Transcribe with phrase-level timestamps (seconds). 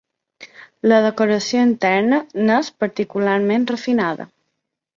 [0.91, 2.19] La decoració interna
[2.49, 4.31] n'és particularment refinada.